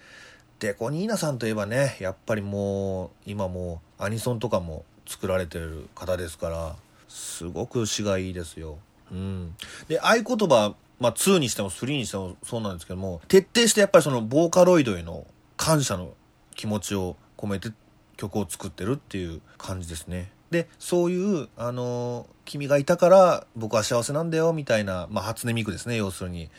[0.59, 6.75] デコニーナさんといえばね、やっぱりもう、今もうアニソンとかも作られてる方ですから、
[7.09, 8.77] すごく詩がいいですよ。
[9.11, 9.55] うん。
[9.87, 15.27] で、合言葉、まあ2にしても3にしてもそうなんですけども、徹底してやっぱりそのボーカロイドへの
[15.57, 16.13] 感謝の
[16.55, 17.71] 気持ちを込めて
[18.15, 20.31] 曲を作ってるっていう感じですね。
[20.49, 26.49] で、そういう、あの、君がいたから僕は幸せなんだよみたいな、まあ初音ミクですね、要するに。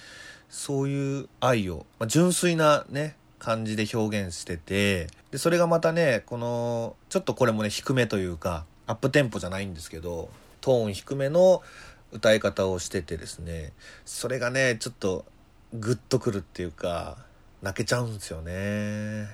[0.48, 10.30] そういう愛を、まあ、純粋なね、感じで表現してて、で、それがまたね、この、ちょっとこれもね、低めというか、アップテンポじゃないんですけど、
[10.61, 11.62] トーン低めの
[12.12, 13.72] 歌い方をしててですね、
[14.04, 15.24] それがね、ちょっと
[15.74, 17.18] グッとくるっていうか、
[17.62, 19.26] 泣けちゃうんですよね。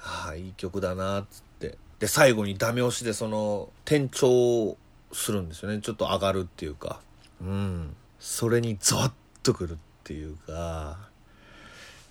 [0.00, 1.76] ああ、いい曲だな、つって。
[1.98, 4.76] で、最後にダメ押しでその、転調
[5.12, 5.80] するんですよね。
[5.80, 7.00] ちょっと上がるっていうか。
[7.40, 7.94] うん。
[8.18, 10.98] それにゾワッとくるってというか、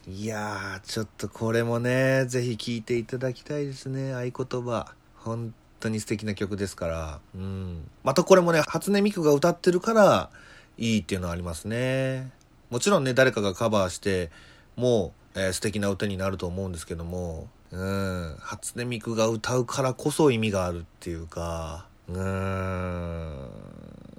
[0.07, 4.93] いや、ちょっとこれもね、ぜひ聴いていただきたいですね、合言葉。
[5.17, 7.19] 本当に素敵な曲ですから。
[7.35, 7.89] うん。
[8.05, 10.29] またこれもね、初音ミクが歌ってるから、
[10.77, 12.31] いいっていうのはありますね。
[12.69, 14.31] もちろんね、誰かがカバーして、
[14.77, 23.49] もう、えー、素敵な歌になると思うんですけども、うん、初音ミクが歌うからこそ意味があるっていうか、うん、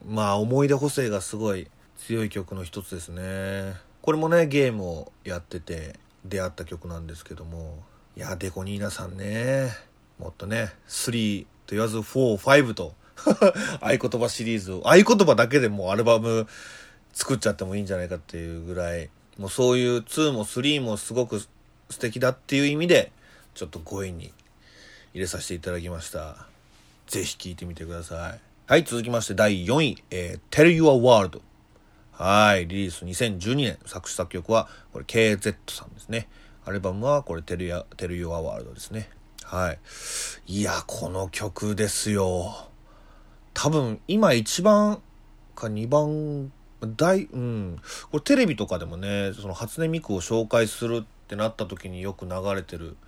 [0.07, 1.71] まあ思い出補正がすごい
[2.07, 3.75] 強い曲の一つですね。
[4.01, 7.79] これもね、ゲームをやってて出会った曲なんですけども、
[8.17, 9.69] いや、デコニーナさんね、
[10.19, 12.95] もっとね、3と言わず4、5と
[13.81, 16.49] 合言葉シリーズを、合言葉だけでもうアルバム
[17.13, 21.41] 作っちゃってもいいんじゃないかっていうぐらい、もうそういう2も3もすごく
[21.91, 23.13] 素敵だっていう意味で、
[23.55, 24.33] ちょっと5位に
[25.13, 26.47] 入れさせていただきました。
[27.07, 28.41] ぜひ聴いてみてください。
[28.67, 31.43] はい、続きまして第4位、えー、Tell Your World。
[32.23, 36.29] はい、リリース2012年、作詞作曲は、これ KZ さんですね。
[36.67, 39.09] アルバムはこれ Tell Your, Tell Your World ですね。
[39.43, 39.79] はい。
[40.47, 42.69] いや、この曲ですよ。
[43.55, 45.01] 多分、今一番
[45.55, 46.53] か2番、
[46.95, 47.81] 大、うん。
[48.11, 52.99] これテレビとかでもね、その初音ミクを紹介するってなった時によく流れてる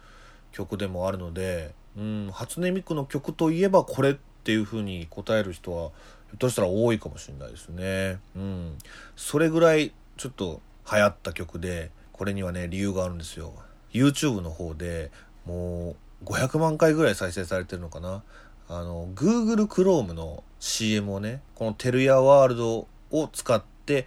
[0.52, 5.90] 曲でもあるので、うん、初音ミクの曲といえばこれっていう風に答える人は、
[6.32, 8.18] ひょっとしたら多いかもしれないですね。
[8.34, 8.78] うん。
[9.16, 13.52] それぐらいちょっと流行った曲で、これにはね、理由があるんですよ。
[13.92, 15.10] YouTube の方で
[15.44, 18.22] もう500万回ぐらい再生されてるのかな。
[18.68, 24.06] あの、Google Chrome の CM をね、このテルヤワールドを使って、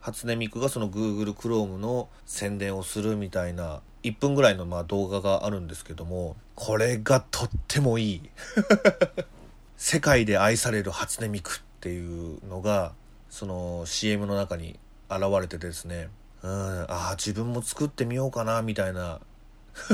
[0.00, 8.30] 初音ミクがその Google Chrome の宣伝をするみたいな1分ぐらいのま動画があるんですけども、これがとってもいい。
[9.82, 12.92] 世界で愛される初音ミクっていうのが、
[13.30, 16.10] その CM の中に現れてですね、
[16.42, 19.20] うん、ああ、自分も作ってみようかな、みたいな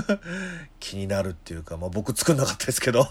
[0.80, 3.06] 気になるっていうか、まあ僕作んなかったですけど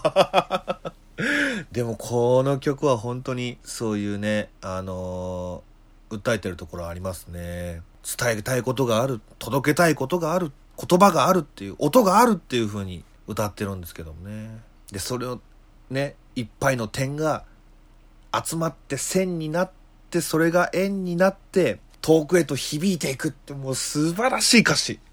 [1.72, 7.80] でもこの曲は本当にそういうね、あのー、訴えてるところありますね。
[8.04, 14.60] 伝えたいことがある、届けたいことがある言葉があるっていう、音があるっていう風に歌ってるんですけどもね。
[14.92, 15.40] で、それを
[15.90, 17.44] ね、いっぱいの点が
[18.32, 19.70] 集まって線になっ
[20.10, 25.00] て、それが円になって、遠くへと響いていくってもう素晴らしい歌詞。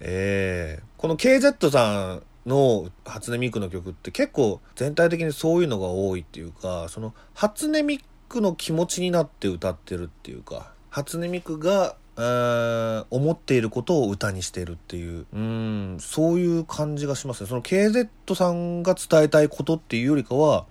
[0.00, 17.48] えー、この KZ さんの初音ミクの曲って結構全体的にそういうのが多いっていうか、その初音ミクの気持ちになって歌ってるっていうか、初音ミクが思っていることを歌にしているっていう、うん、そういう感じがしますね。
[17.48, 20.66] その KZ さんが伝えたいことっていうよりかは、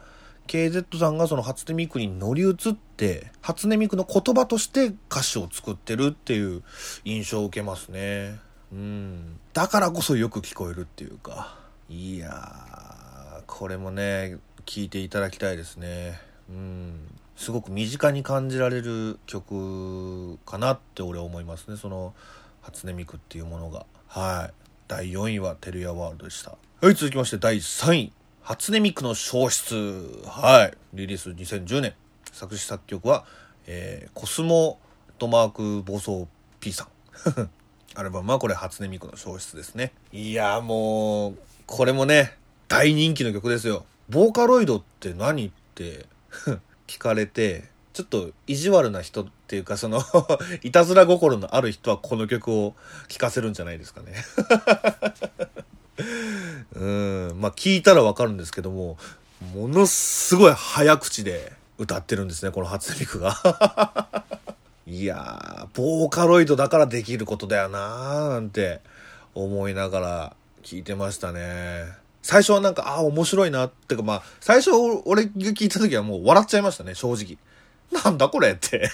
[0.47, 2.55] KZ さんがその初音ミクに乗り移っ
[2.97, 6.63] て、初音ミクの言葉として歌詞を作ってるっていう
[7.03, 8.39] 印象を受けますね。
[8.71, 9.39] うん。
[9.53, 11.57] だからこそよく聞こえるっていうか。
[11.89, 16.19] いやー、これもね、聞いていただきたいですね。
[16.49, 17.07] うん。
[17.35, 21.77] すごく身近に感じられる曲かなって俺は思いますね。
[21.77, 22.13] その
[22.61, 23.85] 初音ミクっていうものが。
[24.07, 24.53] はい。
[24.87, 26.51] 第4位はテルヤワールドでした。
[26.81, 28.13] はい続きまして第3位。
[28.41, 29.75] 初音ミクの消失。
[30.25, 30.77] はい。
[30.93, 31.93] リリース2010年。
[32.31, 33.25] 作詞作曲は、
[33.67, 34.79] えー、コスモ
[35.17, 36.27] トマーク暴走
[36.59, 37.49] P さん。
[37.95, 39.91] アルバムはこれ初音ミクの消失ですね。
[40.11, 43.85] いやもうこれもね大人気の曲ですよ。
[44.09, 46.05] ボーカロイドって何って。
[46.87, 50.03] 聞かれて、ちょっと意地悪な人っていうか、その
[50.63, 52.75] いたずら心のある人はこの曲を
[53.07, 54.13] 聴かせるんじゃないですかね。
[56.75, 58.97] うん、まあ聞いたらわかるんですけども、
[59.53, 64.23] ものすごい早口で歌ってるんですね、この初音ミクが。
[64.87, 68.81] いやー、ボーカロイドだからできることだよなーなんて
[69.33, 72.04] 思いながら聞いてましたね。
[72.25, 74.71] 最初はなんか、ああ、面白いなってか、まあ、最初
[75.05, 77.37] 俺が聞いた時はもう笑っちゃいましたね、正直。
[78.03, 78.89] なんだこれって。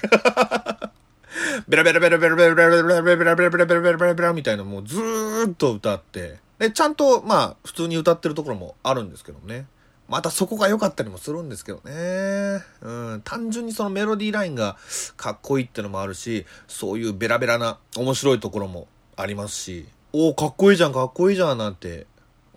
[1.65, 6.39] ベラベラベラベラベラベラベラベラベラベラベラベラベラベラベラベラみたいなもうずーっと歌って。
[6.59, 9.65] で、ちゃんと、まあ、普通に歌ってるところもあるんですけどね。
[10.09, 12.61] またそこが良かったりもするんですけどね。
[12.81, 14.75] うん、単純にそのメロディーラインが
[15.15, 22.07] かっこいいってのもあるし、そういうベラベラな面白いところもありますし、おお、かっこいいじゃん、かっこいいじゃん、なんて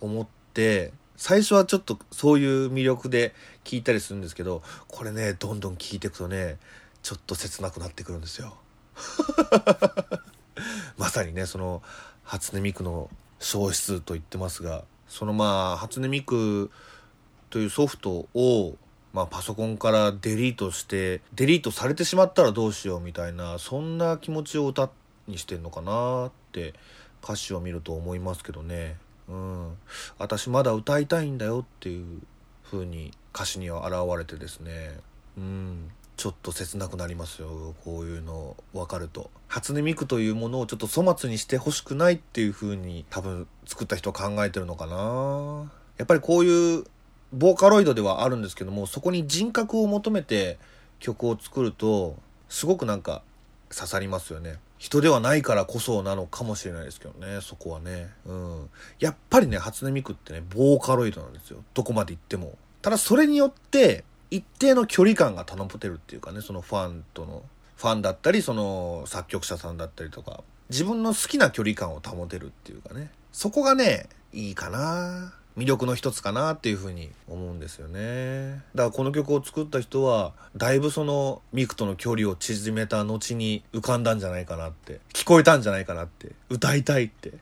[0.01, 0.35] 思って、
[1.17, 6.57] 最初はちょっとそういう魅力で聞いたりするんですけど、これね、どんどん聞いていくとね、
[7.03, 8.57] ちょっと切なくなってくるんですよ。
[10.97, 11.81] まさにね、その、
[12.23, 16.71] 初音ミクの消失と言ってますが、そのまあ、初音ミク
[17.49, 18.75] というソフトを、
[19.13, 24.89] まあ、パソコンからデリートして、デリートされてしまったらどうしようみたいな、そんな気持ちを歌
[25.27, 26.73] にしてんのかなって
[27.23, 28.97] 歌詞を見ると思いますけどね。
[29.27, 29.77] うん、
[30.17, 32.21] 私まだ歌いたいんだよっていう
[32.63, 34.97] 風に歌詞には現れてですね、
[35.37, 37.75] うん、ちょっと切なくなりますよ。
[37.83, 39.29] こういうの分かると。
[39.47, 45.71] 初音ミクというものをちょっと粗末にしてほしくないっていう風に多分作った人は考えてるのかな。
[45.97, 46.85] やっぱりこういう
[47.33, 50.57] ボーカロイドではあるんですけどもそこに人格を求めて
[50.99, 52.17] 曲を作ると
[52.49, 53.21] すごくなんか
[53.73, 54.57] 刺さりますよね。
[54.85, 58.11] 人ではないからこそなのかもしれないですけどね、そこはね。
[58.27, 58.69] うん。
[58.99, 61.63] やっぱりね、初音ミクってね、ボーカロイドなんですよ。
[61.73, 62.55] どこまで行っても。
[62.83, 67.41] ただそれによって、一定の距離感が保てるっていうかね、そのファンとの、
[67.77, 73.09] ファンだったり、その作曲者さんだったりとか、自分の好きな距離感を保てるっていうかね。
[73.31, 78.61] そこがね、いいかな魅力の一つかなっていうふうに思うんですよね。
[78.75, 87.33] だからこの曲を作った人は、だいぶそのミクとの距離を縮めた後に浮かんだんじゃないかなって、聞こえたんじゃないかなって、歌いたいって。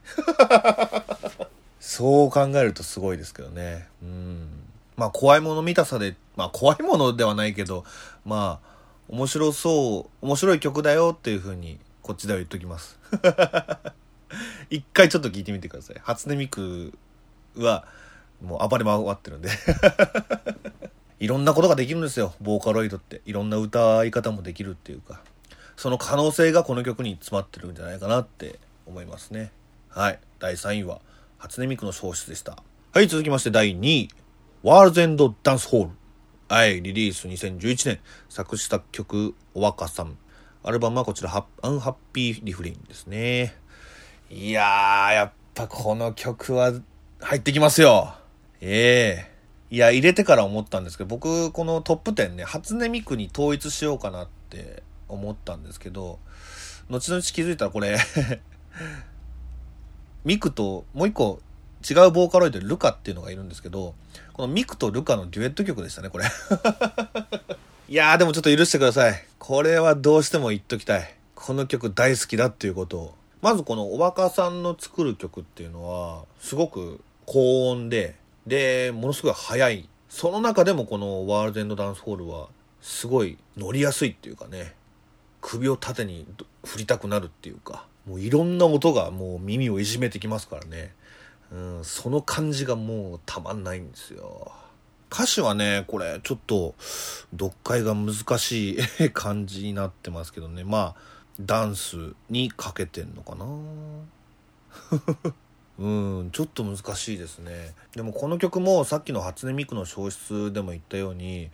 [1.79, 3.87] そう考えるとすごいですけどね。
[4.01, 4.47] うん。
[4.95, 7.83] まあ怖いもの見たさで、まあ怖いものではないけど、
[8.25, 8.73] まあ
[9.09, 12.99] 面白そう、面白い曲だよっていうふうにこっちでは言っときます。
[14.69, 15.97] 一回ちょっと聞いてみてください。
[16.03, 16.93] 初音ミク
[17.55, 17.85] は、
[18.43, 19.49] もう暴れ回ってるんで
[21.23, 23.21] いろんなことができるんですよ、ボーカロイドって。
[23.25, 25.21] いろんな歌い方もできるっていうか、
[25.77, 29.53] その可能性がこの曲に詰まってるんじゃないかなって思いますね。
[29.87, 30.19] はい。
[30.39, 30.99] 第3位は、
[31.37, 32.57] 初音ミクの消失でした。
[32.91, 34.09] はい、続きまして第2位、
[34.63, 35.91] ワールズエンドダンスホール。
[36.49, 40.17] はい、リリース2011年、作詞作曲、お若さん。
[40.61, 41.29] アルバムはこちら、
[41.61, 43.55] アンハッピーリフレインですね。
[44.29, 46.73] いやー、やっぱこの曲は
[47.21, 48.22] 入ってきますよ。
[48.65, 49.33] ええ
[49.71, 56.19] いや、入れてから思ったんですけど、僕、このトップ10ね、初音ミクに統一しようかなって思ったんですけど、
[56.89, 57.97] 後々気づいたらこれ
[60.23, 61.39] ミクともう一個
[61.89, 63.95] 違うボーカロイドルカっていうのがいるんですけど、
[64.31, 66.25] このミクとルカのデュエット曲でしたね、これ
[67.89, 69.25] いやーでもちょっと許してください。
[69.39, 71.15] これはどうしても言っときたい。
[71.35, 73.15] この曲大好きだっていうことを。
[73.41, 78.15] まずこのお若さんの作る曲っていうのは、すごく高音で、
[78.47, 79.89] で、ものすごい速い。
[80.09, 82.49] その中でもこのワールドエンドダンスホールは、
[82.81, 84.75] すごい乗りやすいっていうかね、
[85.41, 86.27] 首を縦に
[86.65, 90.93] 振りたくなるっていうか、もういろんな音がもう耳をいじめてきますからね。
[91.51, 94.51] うん、その感じがもうたまんないんですよ。
[95.11, 96.73] 歌詞はね、これちょっと
[97.31, 100.63] 読解が難しい 感じになってますけどね。
[100.63, 100.95] まあ、
[101.39, 103.45] ダンスにかけてんのかな
[105.79, 107.73] うんちょっと難しいですね。
[107.95, 111.49] でもこの曲もさっきの初音ミクの消失でも言ったように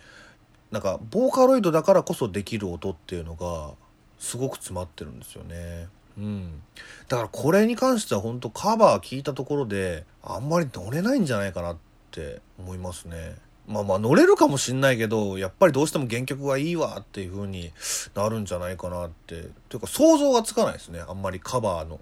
[0.72, 3.72] なんかボーカロイドだからこそできる音っていうのが
[4.20, 5.88] すごく詰まってるんですよね。
[6.18, 6.62] うん。
[7.08, 11.78] だからこれに関しては本当カバー聞いたところであんまり乗れないんじゃないかなっ
[12.12, 13.36] て思いますね。
[13.68, 17.72] まあまあ乗れるかもしんないけどやっぱりどうしても原曲がいいわっていう風に
[18.16, 19.50] なるんじゃないかなって。
[19.70, 21.00] というか想像がつかないですね。
[21.08, 22.00] あんまりカバーの。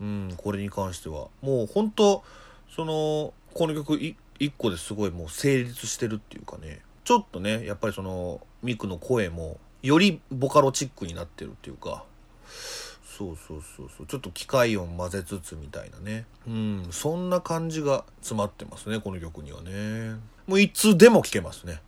[0.00, 1.28] うん、これに関しては。
[1.42, 2.24] もう本当
[2.74, 4.16] その、この曲一
[4.56, 12.04] 個ですごいもう成立してるっていうかね、ちょっとね、やっぱりその、ミクの声も、よりボカロチックになってるっていうか、
[13.16, 16.26] そうそうそうそう、ちょっと機械音混ぜつつみたいなね。
[16.46, 20.16] うん、そんな感じが詰まってますね、この曲にはね。
[20.46, 21.80] もういつでも聴けますね。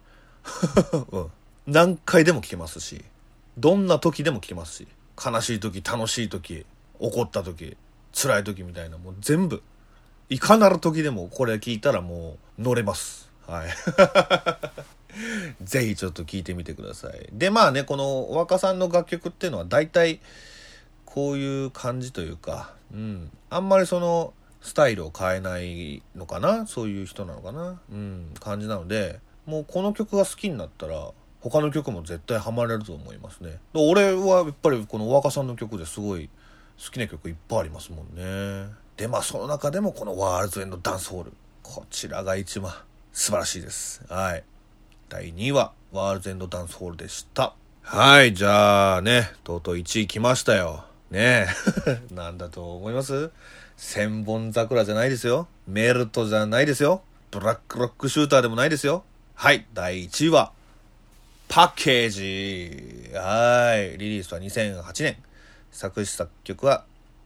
[1.13, 1.31] うん。
[1.67, 3.05] 何回でも聴けますし、
[3.59, 4.89] どんな時でも聴けますし、
[5.23, 6.65] 悲しい時、楽しい時、
[6.99, 7.77] 怒った時、
[8.13, 9.63] 辛い時みたいな、もう全部、
[10.29, 13.31] いかなる時でもこれ聞いたらもう乗れます。
[13.47, 13.69] はい。
[15.65, 17.29] ぜひちょっと聞いてみてください。
[17.33, 20.21] で、まあね、この若さんの楽曲っていうのは大体
[21.05, 23.31] こういう感じというか、うん。
[23.51, 26.67] あんまりそのスタイルを変えないのかな？
[26.67, 27.81] そういう人なのかな？
[27.91, 33.59] うん、感じなので、もうこの曲が好きになったら、他の曲も絶対ハマれると思いますね。
[33.73, 36.29] 俺はやっぱりこの若さんの曲ですごい
[36.85, 38.71] 好きな曲いっぱいありますもんね。
[38.97, 41.33] で、まあその中でもこのワールドエンドダンスホール。
[41.63, 42.73] こちらが一番
[43.13, 44.03] 素晴らしいです。
[44.09, 44.45] はい。
[45.09, 47.55] 第2位はワールドエンドダンスホールでした。
[47.83, 50.85] はい、じゃあね、とうとう1位来ましたよ。
[51.11, 51.47] ね
[51.87, 52.01] え。
[52.15, 53.31] なんだと思います？
[53.77, 55.49] 千本桜じゃないですよ。
[55.67, 57.03] メルトじゃないですよ。
[57.31, 59.05] ブラックロックシューターでもないですよ。
[59.35, 60.53] はい、第1位は、
[61.49, 63.11] パッケージ。
[63.15, 65.17] はい、リリースは2008年。
[65.71, 66.85] 作詞作曲は、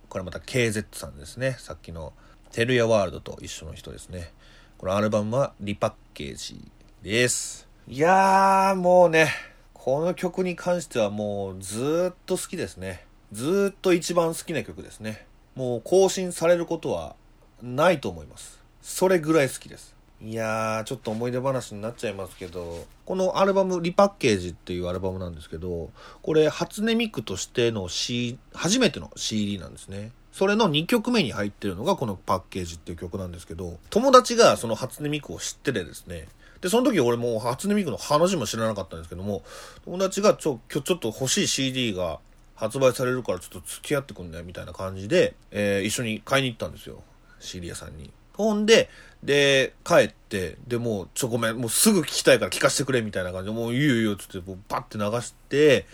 [0.09, 1.57] これまた KZ さんですね。
[1.59, 2.13] さっきの
[2.51, 4.33] テルヤワールドと一緒の人ですね。
[4.79, 6.71] このアルバムはリパッケージ
[7.03, 7.69] です。
[7.89, 9.33] いやー、もうね、
[9.73, 13.07] この曲に関してはもうずっと好きですね。
[13.33, 15.27] ずっと一番好きな曲ですね。
[15.55, 17.17] もう更新されることは
[17.63, 18.61] ないと思います。
[18.83, 19.92] それぐらい好きです。
[20.25, 25.91] いやー、ちょっと思い出話になっちゃいますけど、このアルバム、リパッケージっていうアルバムなんですけど、
[26.23, 30.13] これ、初音ミクとしての C、初めての CD なんですね。
[30.33, 36.29] それの2曲目に入ってるのがこのパッケージっていう曲なんですけど、友達がその初音ミクを知っててですね、
[36.61, 39.43] で、その時俺も初音ミクの話も知らなかったんですけども、
[39.85, 42.21] 友達がちょ、今日ちょっと欲しい CD が
[42.55, 47.03] 発売されるからちょっと付き合ってくんねみたいな感じで、えー、一緒に買いに行ったんですよ。
[47.41, 48.13] CD 屋さんに。
[48.35, 48.89] ほんで、
[49.23, 55.87] で、帰って、で、もう、ちょ、ごめん、もうすぐ聞きたいから聞かせてくれ、みたいな感じで、もういいよいいよ、つって、もうバッて流して、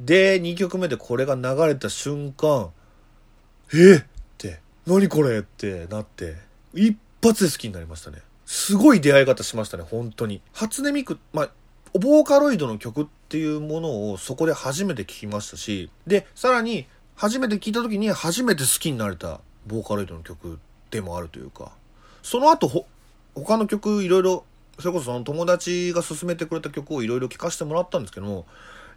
[0.00, 2.70] で、2曲目でこれが流れた瞬間、
[3.74, 4.04] えっ
[4.38, 6.36] て、何これってなって、
[6.72, 8.22] 一発で好きになりましたね。
[8.46, 10.40] すごい出会い方しましたね、本当に。
[10.52, 11.50] 初音ミク、まあ、
[11.92, 20.58] ボーカロイドの曲っていうものをそこで初めて聞きましたし、で、さらに、初めて聞いた時に初めて好きになれたボーカロイドの曲
[20.90, 21.72] でもあるというか、
[22.22, 22.86] その後ほ、
[23.34, 24.44] 他の曲いろいろ、
[24.78, 28.46] それこそその友達が勧めてくれた曲をいろいろ聴かせてもらったんですけども、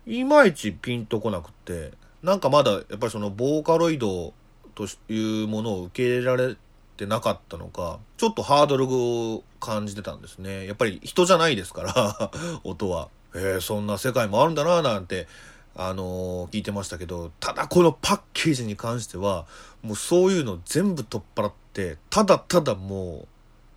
[0.06, 4.34] いまいちピンとこなくって、なんかまだやっぱりそのボーカロイド
[4.76, 6.56] というものを受け入れられ
[6.98, 10.66] てなかったのか、ちょっとハードルを感じてたんですね。
[10.66, 12.32] やっぱり人じゃないですから
[12.64, 13.10] 音は。
[13.36, 15.28] えー、そんな世界もあるんだななんて、
[15.76, 19.48] あのー、聞いてましたけど、ただこのパッケージに関しては、
[19.82, 21.63] もうそういうの全部取っ払って、
[22.10, 23.28] ただただもう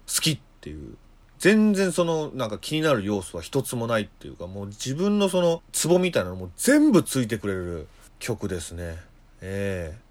[0.07, 0.97] 好きっていう。
[1.39, 7.89] 全然そのなんか気になる要素は一つもないっていうか、もう自分のそのツボみたいなのも全部ついてくれる
[8.19, 8.97] 曲ですね。
[9.43, 10.07] ええー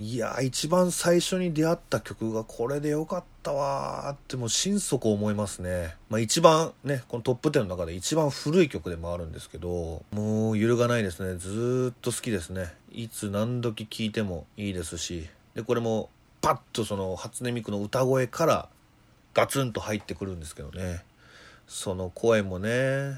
[0.00, 5.96] いや一番最初に出会った曲がこれでよかったわーってもう心底思いますね。
[6.08, 11.36] まあ一番ね、このトップ10の中で一番古い曲でもあるんですけど、もう揺るがないですね。
[11.36, 12.72] ずーっと好きですね。
[12.92, 16.10] いつ何時聴いてもいいですし、で、これも
[16.40, 18.68] パッとその初音ミクの歌声から
[19.34, 21.04] ガツンと入ってくるんですけどね。
[21.66, 23.14] その声もね、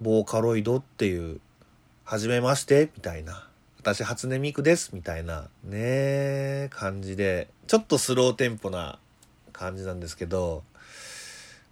[0.00, 1.40] ボーカロイドっていう、
[2.04, 3.48] はじめましてみたいな。
[3.84, 8.98] 私初音ミクですみたいなね感じでちょっとスローテンポな
[9.52, 10.62] 感じなんですけど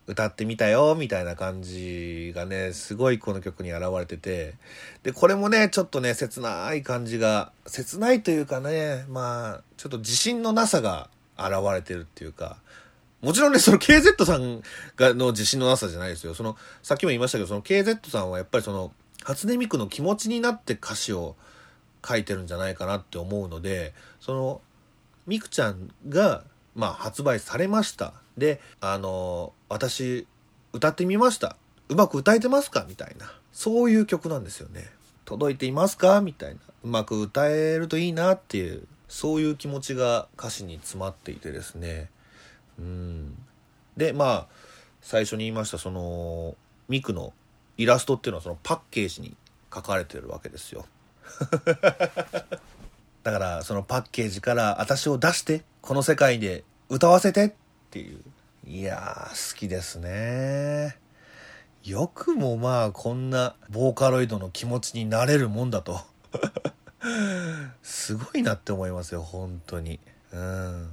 [0.07, 4.55] 歌ってみたよ、みたいな感じがね、すごいこの曲に現れてて、
[5.03, 12.57] で、これもね、ちょっとね、切ない感じが、切ないというかね、まあ、ちょっと自信のなさが現れてるっていうか、
[13.21, 14.63] もちろんね、その KZ さん
[14.97, 16.35] がの自信のなさじゃないですよ。
[16.35, 18.93] その、さっきも言いましたけど、その KZ さんはやっぱりその、
[19.23, 21.37] 初音ミクの気持ちになって歌詞を
[22.05, 24.61] 書いてるんじゃないかなって思うので、その、
[25.29, 26.43] ミクちゃんが、
[26.75, 28.15] まあ、発売されました。
[28.37, 30.26] で、あの、私、
[30.72, 31.57] 歌ってみました。
[31.89, 32.87] うまく歌えてますか？
[32.89, 33.33] みたいな。
[33.53, 34.91] そういう曲なんですよね。
[35.24, 36.20] 届いていますか？
[36.20, 36.61] みたいな。
[36.85, 42.11] うまく歌えるといいなっていう、そういう気持ちが歌詞に詰まっていてですね。
[42.78, 43.37] うん。
[43.97, 44.47] で、まあ、
[45.03, 46.57] 最初に言いました、その、
[46.89, 47.35] ミクの
[47.76, 49.37] イラストっていうのはそのパッケージに
[49.74, 50.87] 書かれてるわけですよ。
[53.22, 57.55] だからそのパッケージから私を出してこの世界で歌わせて
[57.93, 58.20] っていう。
[58.66, 60.97] いやー好きですね。
[61.84, 66.01] よくもまあこんなボーカロイドの気持ちになれるもんだと。
[67.82, 70.01] すごいなって思いますよ本当に。
[70.32, 70.88] うん。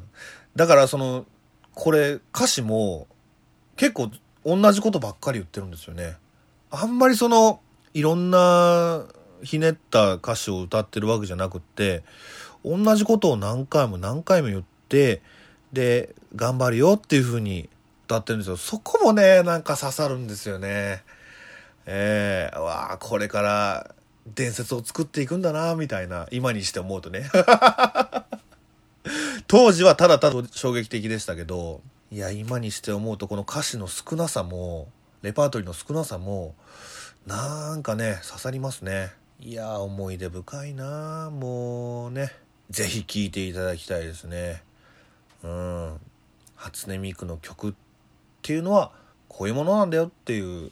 [0.57, 1.25] だからその
[1.73, 3.07] これ歌詞も
[3.77, 4.11] 結構
[4.45, 6.17] 同じことばっかり言ってるんですよね。
[6.71, 7.61] あんまりその
[7.93, 9.05] いろんな
[9.41, 12.03] ひねった歌詞を歌ってるわけじゃなくって、
[12.65, 15.21] 同じことを何回も何回も言って、
[15.73, 17.69] で、頑張るよっていう風に
[18.05, 18.57] 歌ってるんですよ。
[18.57, 21.03] そこもね、なんか刺さるんですよね。
[21.85, 23.95] えー、わあ、これから
[24.27, 27.29] 伝説を作っていくんだな、みたいな、今にして思うとね。
[29.47, 34.89] 当時はただただ衝撃的でしたけど、いや、今にして思うとこの歌詞の少なさも、
[35.21, 36.55] レパートリーの少なさも、
[37.25, 39.11] なんかね、刺さりますね。
[39.41, 42.29] いや思い出深いなもうね
[42.69, 44.61] 是非聴いていただきたいですね
[45.43, 45.99] うん。
[46.55, 47.73] 初音ミクの曲っ
[48.41, 48.91] ていうのは
[49.27, 50.71] こういうものなんだよっていう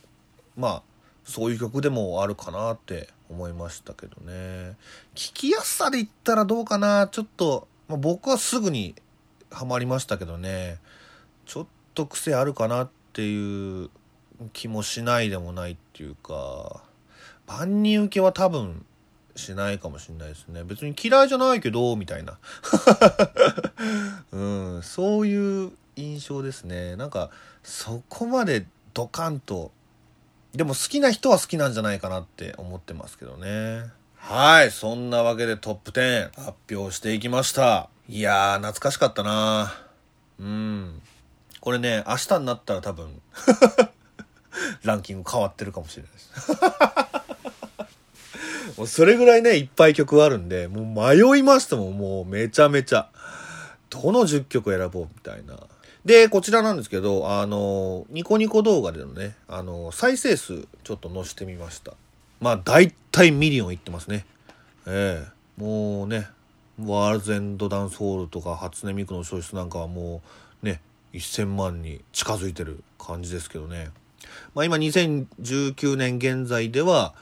[0.58, 0.82] まあ
[1.24, 4.76] そういう曲でもあるかなって思いましたけどね。
[5.16, 7.08] 聴きやすさで言ったらどうかな。
[7.08, 8.96] ちょっと、まあ、僕はすぐに
[9.52, 10.80] ハマりましたけどね。
[11.46, 13.90] ちょっと癖あるかなっていう
[14.54, 16.84] 気もしないでもないっていうか。
[17.46, 18.86] 万人受けは多分
[19.38, 20.64] しないかもしれないですね。
[20.64, 22.38] 別に嫌いじゃないけど、みたいな。
[24.32, 24.40] う
[24.80, 26.96] ん、そういう印象ですね。
[26.96, 27.30] なんか、
[27.64, 29.72] そこまでドカンと、
[30.54, 33.92] でも好きな人は好きなんじゃないかなって思ってますけどね。
[34.16, 37.90] はい、そんなわけでトップ10発表していきました。
[38.10, 39.74] いやー、懐かしかったな
[40.40, 41.02] うん。
[41.62, 43.22] これね、明日になったら多分
[44.84, 47.17] ランキング変わってるかもしれないです。
[48.78, 53.10] もうそれぐらいね、いっぱい曲あるんで、もう迷いましたも、もうめちゃめちゃ。
[53.90, 55.58] どの10曲選ぼうみたいな。
[56.06, 61.94] で、こちらなんですけど、あの、ニコニコ動画でのね、あの、再生数ちょっと載せてみました。
[62.40, 64.26] まあ、大体ミリオンいってますね。
[64.86, 66.28] ええー、もうね、
[66.80, 70.22] ワールズエンドダンスホールとか初音ミクの消失なんかはも
[70.64, 70.82] うね、
[71.14, 73.90] 1000万に近づいてる感じですけどね。
[74.56, 77.14] まあ、今2019年現在では、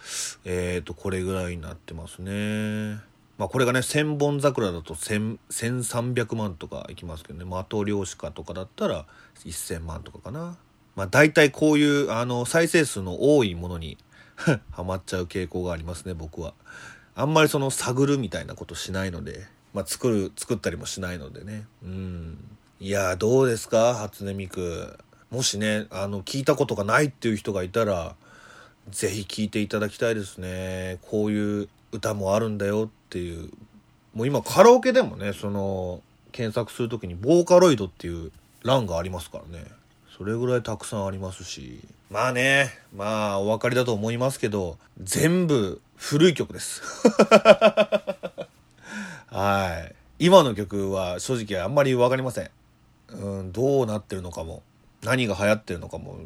[0.45, 2.99] えっ、ー、と、これぐらいになってますね。
[3.37, 9.05] まあ、これがね、千本桜だと1300万とかいきますけどね、的漁師家とかだったら
[9.43, 10.57] 1000万とかかな。
[10.95, 13.97] まあ、大体こういう、あの、再生数の多いものに
[14.71, 16.53] ハマっちゃう傾向がありますね、僕は。
[17.15, 21.67] あんまりその探るみたいなことしないので、まあ、作る、作ったりもしないのでね。
[21.83, 22.37] うん。
[22.79, 24.97] いやどうですか初音ミク。
[25.31, 28.15] もしね、あの、聞いたことがないっていう人がいたら、
[28.89, 30.99] ぜひ聴いていただきたいですね。
[31.01, 33.49] こういう歌もあるんだよっていう。
[34.13, 36.01] もう今カラオケでもね、その、
[36.31, 38.31] 検索する時にボーカロイドっていう
[38.63, 39.65] 欄がありますからね。
[40.17, 41.79] それぐらいたくさんありますし。
[42.09, 46.81] まあね、まあお分かりだと思いますけど、全部古い曲です。
[49.27, 49.95] はい。
[50.19, 52.49] 今の曲は正直あんまり分かりません。
[53.09, 54.63] うん、どうなってるのかも。
[55.05, 56.17] 何が流行ってるのかも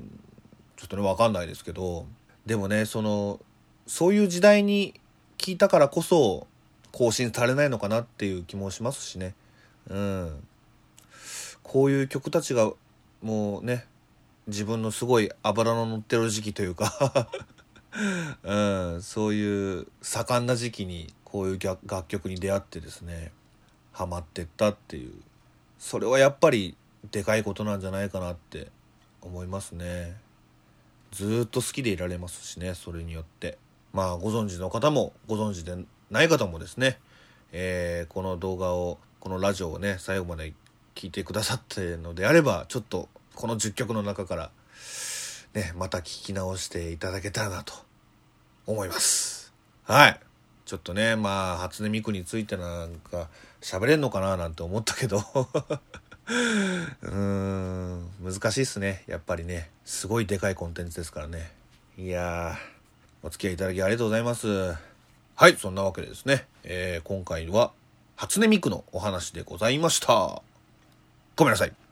[0.78, 2.08] ちょっとね分かんないですけど
[2.46, 3.40] でもねその
[3.86, 4.94] そういう時代に
[5.38, 6.48] 聞いたからこそ
[6.92, 9.36] 更新されないのかなっていう気もしますしね。
[9.90, 10.44] うん。
[11.64, 12.72] こういう曲たちが
[13.22, 13.86] もうね
[14.48, 17.30] 自分のすごい脂の乗ってる時期というか
[18.44, 18.56] う
[18.98, 23.32] ん、そういう盛んな時期にこういう楽曲に出会ってですね
[23.92, 25.14] ハマってったっていう。
[25.78, 26.76] それはやっぱり
[27.12, 28.68] でかいことなんじゃないかなって
[29.22, 30.16] 思いますね
[31.12, 33.58] ずっと好きでいられますしねそれによって
[33.94, 35.76] まあご存知の方もご存知で
[36.12, 37.00] ない方もですね、
[37.52, 40.54] えー、この動画をこのラジオをね最後まで
[40.96, 44.52] 聞いてくださってるのであればちょっとこの10曲の中から
[45.54, 47.74] ね、また聞き直していただけたらなと
[48.68, 49.52] 思います。
[49.84, 50.20] はい。
[50.66, 53.30] ちょっとね、まあ、初音ミクについてなんか
[53.60, 55.24] 喋れんのかななんて思ったけど
[56.30, 59.04] うーん、難しいっすね。
[59.08, 59.70] やっぱりね。
[59.84, 61.52] すごいでかいコンテンツですからね。
[61.98, 64.76] いやー、お付き合いいただきありがとうございます。
[65.36, 67.72] はい、そんなわけでですね、えー、今回は
[68.16, 70.42] 初音ミクのお話でございました。
[71.36, 71.89] ごめんなさい。